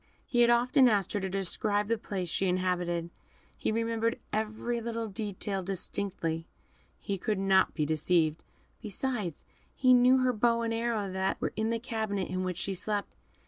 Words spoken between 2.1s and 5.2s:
she inhabited. He remembered every little